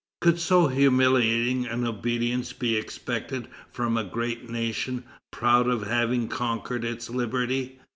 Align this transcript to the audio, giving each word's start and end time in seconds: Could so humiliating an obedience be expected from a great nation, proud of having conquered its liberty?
Could 0.19 0.39
so 0.39 0.65
humiliating 0.67 1.67
an 1.67 1.85
obedience 1.85 2.53
be 2.53 2.75
expected 2.75 3.47
from 3.71 3.97
a 3.97 4.03
great 4.03 4.49
nation, 4.49 5.03
proud 5.29 5.67
of 5.67 5.85
having 5.85 6.27
conquered 6.27 6.83
its 6.83 7.07
liberty? 7.11 7.77